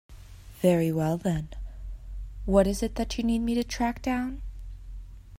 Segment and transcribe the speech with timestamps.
[0.63, 1.49] Very well then,
[2.45, 4.41] what is it that you need me to track down?